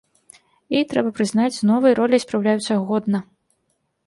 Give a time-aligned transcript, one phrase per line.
[0.43, 3.23] І, трэба прызнаць, з новай роляй спраўляюцца годна.